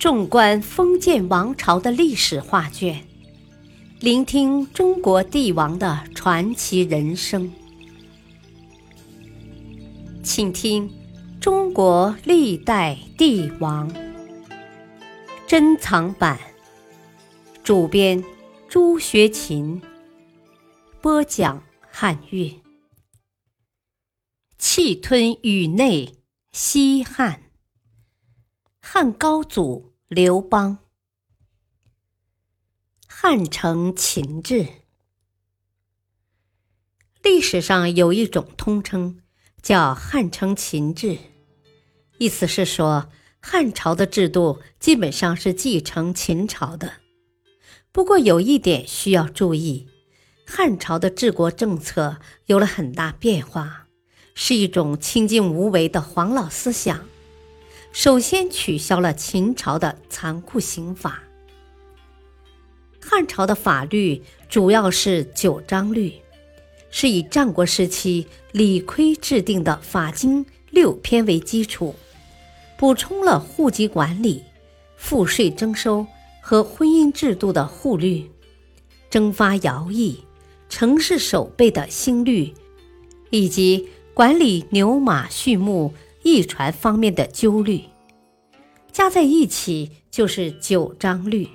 [0.00, 3.06] 纵观封建王朝的历史画卷，
[4.00, 7.52] 聆听中国帝王的传奇人生，
[10.22, 10.88] 请听
[11.38, 13.92] 《中国历代帝王》
[15.46, 16.40] 珍藏版，
[17.62, 18.24] 主编
[18.70, 19.82] 朱学勤，
[21.02, 22.50] 播讲汉乐，
[24.56, 26.14] 气吞宇内，
[26.52, 27.42] 西汉，
[28.80, 29.89] 汉高祖。
[30.12, 30.78] 刘邦，
[33.06, 34.66] 汉承秦制。
[37.22, 39.22] 历史上有一种通称，
[39.62, 41.16] 叫汉承秦制，
[42.18, 46.94] 意思是说汉朝的制度基本上是继承秦朝的。
[47.92, 49.86] 不过有一点需要注意，
[50.44, 53.86] 汉朝的治国政策有了很大变化，
[54.34, 57.06] 是一种清静无为的黄老思想。
[57.92, 61.24] 首先取消了秦朝的残酷刑法。
[63.00, 66.12] 汉朝的法律主要是九章律，
[66.90, 71.94] 是以战国时期李悝制定的法经六篇为基础，
[72.78, 74.44] 补充了户籍管理、
[74.96, 76.06] 赋税征收
[76.40, 78.30] 和婚姻制度的户律，
[79.10, 80.24] 征发徭役、
[80.68, 82.54] 城市守备的新律，
[83.30, 85.92] 以及管理牛马畜牧。
[86.22, 87.84] 一传方面的纠律，
[88.92, 91.48] 加在一起就是九章律。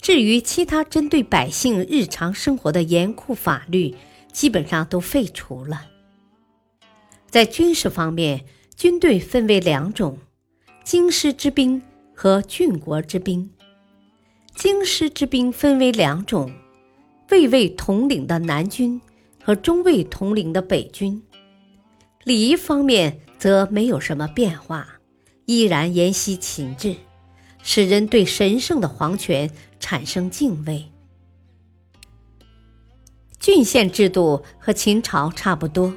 [0.00, 3.94] 至于其他针对百姓日常生活的严酷法律，
[4.32, 5.86] 基本上都废除了。
[7.28, 8.44] 在军事方面，
[8.76, 10.18] 军队分为两种：
[10.82, 11.80] 京师之兵
[12.14, 13.50] 和郡国之兵。
[14.56, 16.52] 京师之兵分为两种：
[17.30, 19.00] 卫尉统领的南军
[19.42, 21.22] 和中尉统领的北军。
[22.24, 23.20] 礼仪方面。
[23.38, 24.86] 则没有什么变化，
[25.46, 26.96] 依然沿袭秦制，
[27.62, 30.90] 使人对神圣的皇权产生敬畏。
[33.38, 35.94] 郡县制度和秦朝差不多，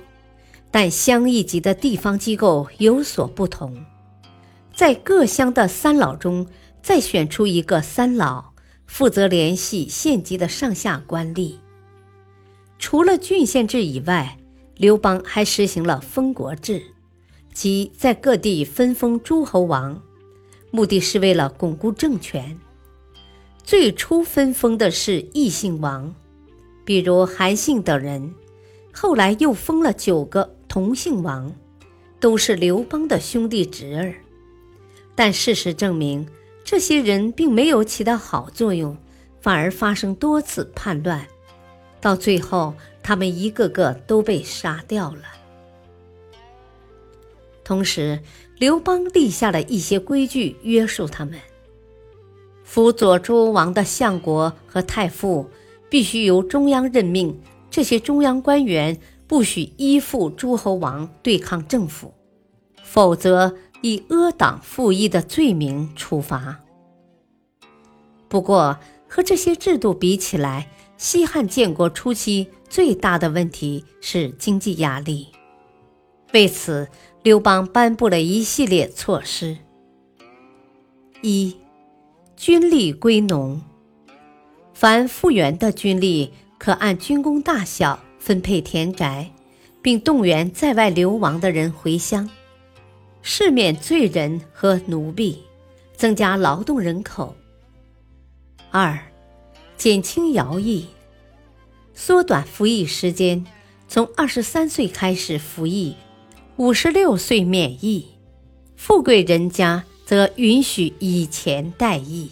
[0.70, 3.84] 但乡一级的地方机构有所不同，
[4.74, 6.48] 在各乡的三老中
[6.82, 8.54] 再选出一个三老，
[8.86, 11.56] 负责联系县级的上下官吏。
[12.78, 14.38] 除了郡县制以外，
[14.76, 16.82] 刘邦还实行了封国制。
[17.54, 20.02] 即在各地分封诸侯王，
[20.72, 22.60] 目的是为了巩固政权。
[23.64, 26.14] 最初分封的是异姓王，
[26.84, 28.34] 比如韩信等人；
[28.92, 31.54] 后来又封了九个同姓王，
[32.20, 34.16] 都是刘邦的兄弟侄儿。
[35.14, 36.28] 但事实证明，
[36.64, 38.98] 这些人并没有起到好作用，
[39.40, 41.28] 反而发生多次叛乱，
[42.00, 42.74] 到最后
[43.04, 45.41] 他们一个个都被杀掉了。
[47.64, 48.20] 同时，
[48.58, 51.40] 刘邦立下了一些规矩约束他们：
[52.64, 55.50] 辅佐诸侯王的相国和太傅
[55.90, 57.40] 必须由中央任命，
[57.70, 62.14] 这些中央官员不许依附诸侯王对抗政府，
[62.84, 66.60] 否则以阿党附议的罪名处罚。
[68.28, 70.68] 不过，和这些制度比起来，
[70.98, 75.28] 西汉建国初期最大的问题是经济压力，
[76.34, 76.88] 为此。
[77.24, 79.56] 刘邦颁布了一系列措施：
[81.22, 81.56] 一、
[82.36, 83.62] 军吏归农，
[84.74, 89.32] 凡复员的军吏可按军功大小分配田宅，
[89.84, 92.28] 并动员在外流亡的人回乡，
[93.24, 95.44] 赦免罪人和奴婢，
[95.96, 97.36] 增加劳动人口。
[98.72, 98.98] 二、
[99.78, 100.88] 减轻徭役，
[101.94, 103.46] 缩短服役时间，
[103.88, 105.96] 从二十三岁开始服役。
[106.62, 108.06] 五十六岁免役，
[108.76, 112.30] 富贵人家则允许以钱代役。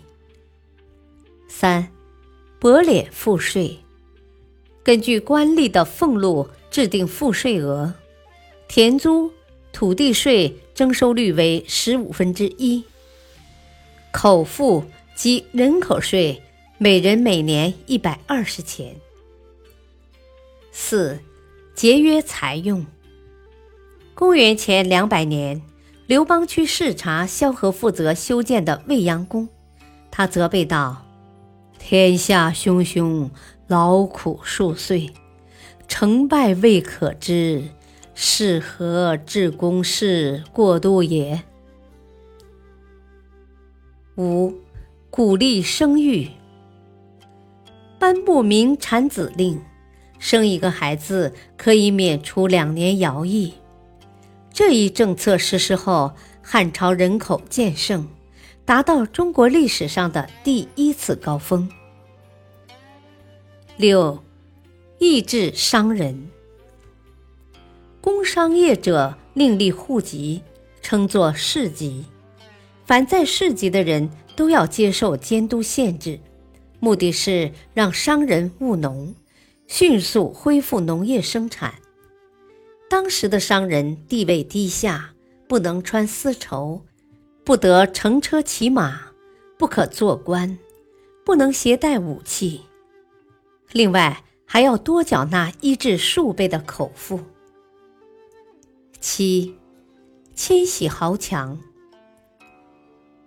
[1.48, 1.88] 三，
[2.60, 3.80] 薄敛赋税，
[4.84, 7.92] 根据官吏的俸禄制定赋税额，
[8.68, 9.32] 田租、
[9.74, 12.84] 土地税征收率为十五分之一，
[14.12, 14.86] 口赋
[15.16, 16.40] 及人口税
[16.78, 18.96] 每人每年一百二十钱。
[20.72, 21.18] 四，
[21.74, 22.86] 节约财用。
[24.20, 25.62] 公元前两百年，
[26.06, 29.48] 刘邦去视察萧何负责修建的未央宫，
[30.12, 31.06] 他责备道
[31.80, 33.30] ：“天下汹汹，
[33.68, 35.10] 劳苦数岁，
[35.88, 37.64] 成败未可知，
[38.14, 41.42] 是何治公事过度也？”
[44.20, 44.54] 五、
[45.10, 46.28] 鼓励生育，
[47.98, 49.62] 颁布明产子令，
[50.20, 53.54] 生一个孩子可以免除两年徭役。
[54.60, 56.12] 这一政策实施后，
[56.42, 58.06] 汉朝人口渐盛，
[58.66, 61.72] 达到中国历史上的第一次高峰。
[63.78, 64.22] 六，
[64.98, 66.30] 抑制商人。
[68.02, 70.42] 工商业者另立户籍，
[70.82, 72.04] 称作市级。
[72.84, 76.20] 凡在市级的人都要接受监督限制，
[76.82, 79.16] 目的是让商人务农，
[79.68, 81.76] 迅速恢复农业生产。
[82.90, 85.14] 当时的商人地位低下，
[85.48, 86.82] 不能穿丝绸，
[87.44, 89.12] 不得乘车骑马，
[89.60, 90.58] 不可做官，
[91.24, 92.62] 不能携带武器。
[93.72, 97.20] 另外，还要多缴纳一至数倍的口赋。
[99.00, 99.56] 七，
[100.34, 101.60] 迁徙豪强。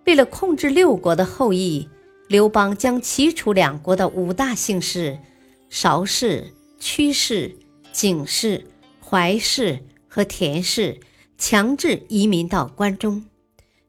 [0.04, 1.88] 为了控制六国的后裔，
[2.26, 5.16] 刘邦将齐楚两国的五大姓氏——
[5.70, 7.56] 邵氏、屈氏、
[7.92, 8.66] 景氏、
[9.12, 10.98] 怀氏和田氏——
[11.36, 13.26] 强制移民到关中，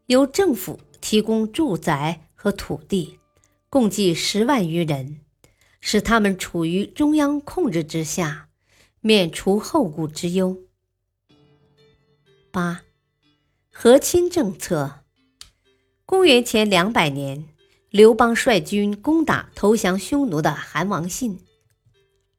[0.07, 3.19] 由政府提供住宅和土地，
[3.69, 5.21] 共计十万余人，
[5.79, 8.49] 使他们处于中央控制之下，
[8.99, 10.57] 免除后顾之忧。
[12.51, 12.81] 八，
[13.71, 15.05] 和亲政策。
[16.05, 17.45] 公元前两百年，
[17.89, 21.39] 刘邦率军攻打投降匈奴的韩王信，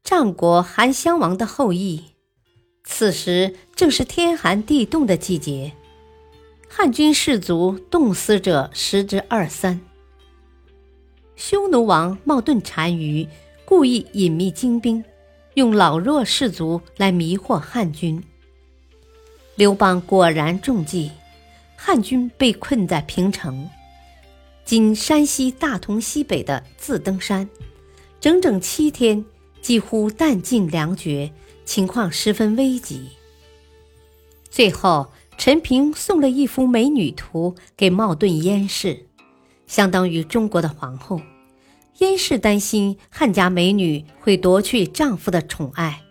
[0.02, 2.13] 战国韩襄王的后裔。
[2.84, 5.72] 此时正是天寒地冻的季节，
[6.68, 9.80] 汉军士卒冻死者十之二三。
[11.34, 13.26] 匈奴王冒顿单于
[13.64, 15.02] 故意隐秘精兵，
[15.54, 18.22] 用老弱士卒来迷惑汉军。
[19.56, 21.10] 刘邦果然中计，
[21.76, 23.68] 汉军被困在平城
[24.64, 27.48] （今山西大同西北的自登山），
[28.20, 29.24] 整整七天，
[29.62, 31.32] 几乎弹尽粮绝，
[31.64, 33.08] 情况十分危急。
[34.50, 39.06] 最后，陈平送了一幅美女图给冒顿燕氏，
[39.66, 41.20] 相当于中国的皇后。
[41.98, 46.02] 燕氏担心汉家美女会夺去丈夫的宠爱，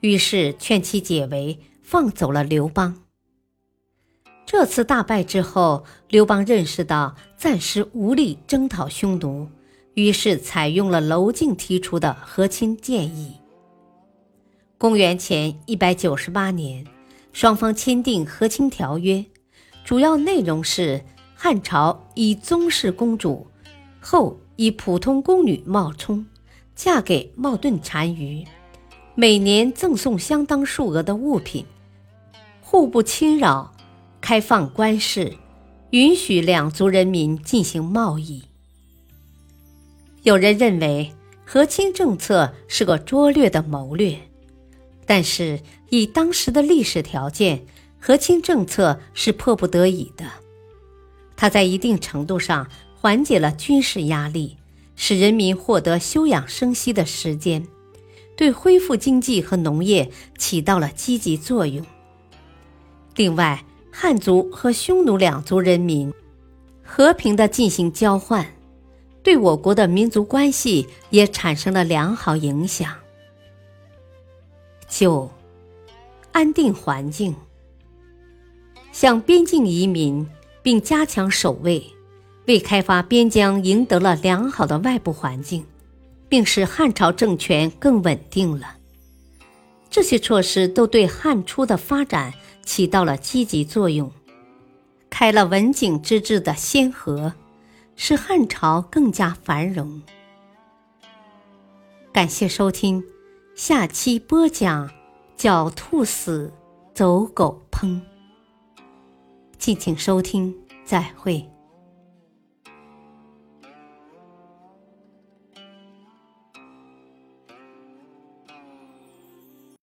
[0.00, 1.58] 于是劝其解围。
[1.88, 3.04] 放走了刘邦。
[4.44, 9.48] 这次大败之后，刘邦认识到暂时无力征讨匈奴，
[9.94, 13.36] 于是采用了娄敬提出的和亲建议。
[14.78, 16.84] 公元前一百九十八年，
[17.32, 19.24] 双方签订和亲条约，
[19.86, 21.02] 主要内容是
[21.34, 23.46] 汉朝以宗室公主，
[24.00, 26.26] 后以普通宫女冒充，
[26.74, 28.44] 嫁给冒顿单于，
[29.14, 31.64] 每年赠送相当数额的物品。
[32.60, 33.72] 互不侵扰，
[34.20, 35.34] 开放关市，
[35.88, 38.42] 允许两族人民进行贸易。
[40.22, 41.10] 有人认为
[41.46, 44.18] 和亲政策是个拙劣的谋略，
[45.06, 47.64] 但是以当时的历史条件，
[47.98, 50.26] 和亲政策是迫不得已的。
[51.36, 54.56] 它在一定程度上缓解了军事压力，
[54.96, 57.66] 使人民获得休养生息的时间，
[58.36, 61.84] 对恢复经济和农业起到了积极作用。
[63.14, 66.12] 另外，汉族和匈奴两族人民
[66.82, 68.46] 和平的进行交换，
[69.22, 72.92] 对我国的民族关系也产生了良好影响。
[74.88, 75.30] 九，
[76.32, 77.34] 安定环境，
[78.92, 80.28] 向边境移民
[80.62, 81.84] 并加强守卫，
[82.46, 85.64] 为开发边疆赢得了良好的外部环境，
[86.28, 88.76] 并使汉朝政权更稳定了。
[89.90, 92.32] 这些措施都对汉初的发展。
[92.66, 94.10] 起到了积极作用，
[95.08, 97.32] 开了文景之治的先河，
[97.94, 100.02] 使汉朝更加繁荣。
[102.12, 103.04] 感谢收听，
[103.56, 104.86] 下期播讲
[105.34, 106.52] “狡兔死，
[106.92, 107.98] 走狗烹”。
[109.56, 111.55] 敬请收听，再会。